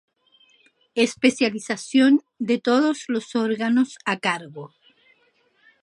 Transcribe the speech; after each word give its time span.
Especialización 0.95 2.21
de 2.39 2.57
todos 2.57 3.03
los 3.07 3.35
órganos 3.35 3.99
a 4.03 4.17
cargo. 4.17 4.73